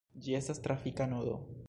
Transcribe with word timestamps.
Ĝi 0.27 0.37
estas 0.37 0.61
trafika 0.69 1.07
nodo. 1.13 1.37